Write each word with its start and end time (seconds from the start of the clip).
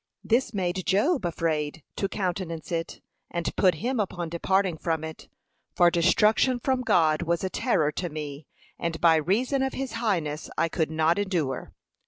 This 0.23 0.51
made 0.51 0.83
Job 0.87 1.25
afraid 1.25 1.83
to 1.97 2.09
countenance 2.09 2.71
it, 2.71 3.01
and 3.29 3.55
put 3.55 3.75
him 3.75 3.99
upon 3.99 4.29
departing 4.29 4.79
from 4.79 5.03
it; 5.03 5.27
'For 5.75 5.91
destruction 5.91 6.59
from 6.59 6.81
God 6.81 7.21
was 7.21 7.43
a 7.43 7.51
terror 7.51 7.91
to 7.91 8.09
me, 8.09 8.47
and 8.79 8.99
by 8.99 9.17
reason 9.17 9.61
of 9.61 9.73
his 9.73 9.91
highness 9.93 10.49
I 10.57 10.69
could 10.69 10.89
not 10.89 11.19
endure.' 11.19 11.71